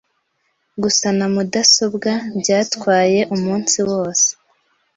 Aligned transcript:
Gusana 0.81 1.23
mudasobwa 1.33 2.11
byatwaye 2.39 3.19
umunsi 3.35 3.77
wose. 3.89 4.27